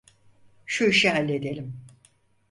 Şu 0.65 0.85
işi 0.87 1.09
halledelim. 1.09 1.83